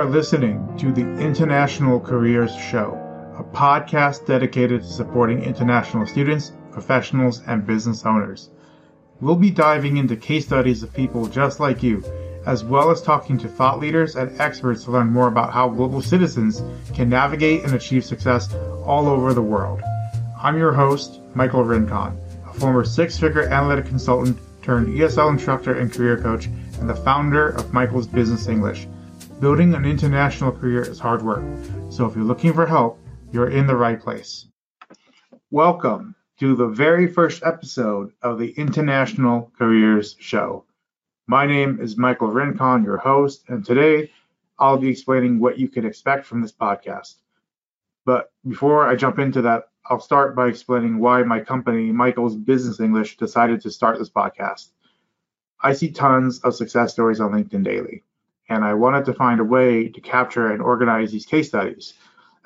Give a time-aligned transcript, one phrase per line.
[0.00, 2.94] are listening to the International Careers Show,
[3.38, 8.48] a podcast dedicated to supporting international students, professionals, and business owners.
[9.20, 12.02] We'll be diving into case studies of people just like you,
[12.46, 16.00] as well as talking to thought leaders and experts to learn more about how global
[16.00, 16.62] citizens
[16.94, 18.54] can navigate and achieve success
[18.86, 19.82] all over the world.
[20.42, 25.92] I'm your host, Michael Rincon, a former six figure analytic consultant turned ESL instructor and
[25.92, 28.86] career coach, and the founder of Michael's Business English.
[29.40, 31.42] Building an international career is hard work,
[31.88, 32.98] so if you're looking for help,
[33.32, 34.46] you're in the right place.
[35.50, 40.66] Welcome to the very first episode of the International Careers Show.
[41.26, 44.10] My name is Michael Rincon, your host, and today
[44.58, 47.14] I'll be explaining what you can expect from this podcast.
[48.04, 52.78] But before I jump into that, I'll start by explaining why my company, Michael's Business
[52.78, 54.68] English, decided to start this podcast.
[55.62, 58.04] I see tons of success stories on LinkedIn daily,
[58.50, 61.94] and I wanted to find a way to capture and organize these case studies.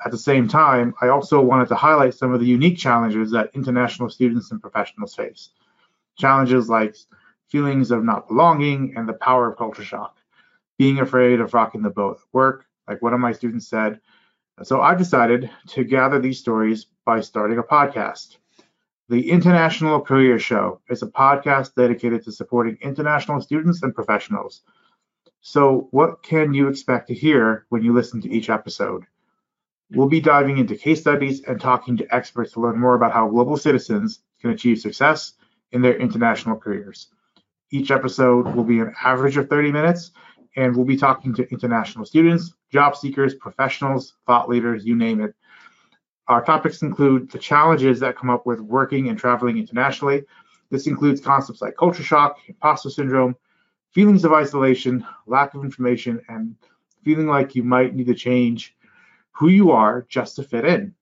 [0.05, 3.49] At the same time, I also wanted to highlight some of the unique challenges that
[3.55, 5.49] international students and professionals face.
[6.17, 6.95] Challenges like
[7.49, 10.17] feelings of not belonging and the power of culture shock,
[10.77, 13.99] being afraid of rocking the boat at work, like one of my students said.
[14.61, 18.37] So I decided to gather these stories by starting a podcast.
[19.09, 24.61] The International Career Show is a podcast dedicated to supporting international students and professionals.
[25.47, 29.03] So, what can you expect to hear when you listen to each episode?
[29.91, 33.29] We'll be diving into case studies and talking to experts to learn more about how
[33.29, 35.33] global citizens can achieve success
[35.71, 37.09] in their international careers.
[37.69, 40.09] Each episode will be an average of 30 minutes,
[40.55, 45.35] and we'll be talking to international students, job seekers, professionals, thought leaders, you name it,
[46.27, 50.23] our topics include the challenges that come up with working and traveling internationally.
[50.71, 53.35] This includes concepts like culture shock, imposter syndrome,
[53.95, 56.55] feelings of isolation, lack of information, and
[57.03, 58.75] feeling like you might need to change
[59.31, 60.93] who you are just to fit in.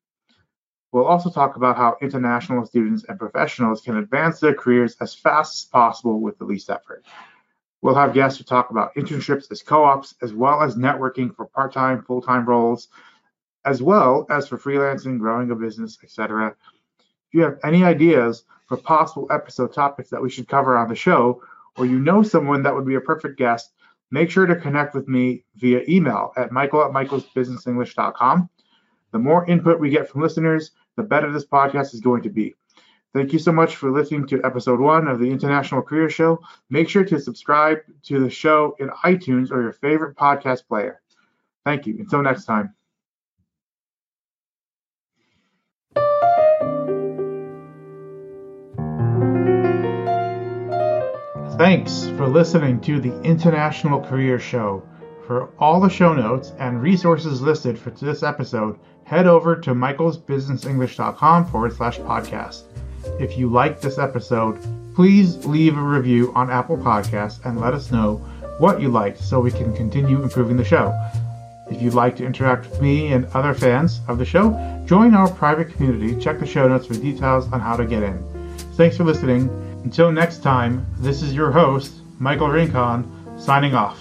[0.91, 5.55] We'll also talk about how international students and professionals can advance their careers as fast
[5.55, 7.03] as possible with the least effort.
[7.81, 11.47] We'll have guests to talk about internships as co ops, as well as networking for
[11.47, 12.87] part time, full time roles
[13.65, 16.55] as well as for freelancing, growing a business, etc.
[16.99, 20.95] If you have any ideas for possible episode topics that we should cover on the
[20.95, 21.41] show,
[21.77, 23.73] or you know someone that would be a perfect guest,
[24.11, 28.49] make sure to connect with me via email at michael at michaelsbusinessenglish.com.
[29.11, 32.55] The more input we get from listeners, the better this podcast is going to be.
[33.13, 36.39] Thank you so much for listening to episode one of the International Career Show.
[36.71, 40.99] Make sure to subscribe to the show in iTunes or your favorite podcast player.
[41.63, 41.95] Thank you.
[41.99, 42.73] Until next time.
[51.57, 54.81] Thanks for listening to the International Career Show.
[55.27, 61.45] For all the show notes and resources listed for this episode, head over to michaelsbusinessenglish.com
[61.45, 62.63] forward slash podcast.
[63.21, 64.59] If you liked this episode,
[64.95, 68.15] please leave a review on Apple Podcasts and let us know
[68.57, 70.91] what you liked so we can continue improving the show.
[71.69, 74.51] If you'd like to interact with me and other fans of the show,
[74.87, 76.19] join our private community.
[76.19, 78.17] Check the show notes for details on how to get in.
[78.75, 83.05] Thanks for listening until next time, this is your host, Michael Rincon,
[83.37, 83.99] signing off.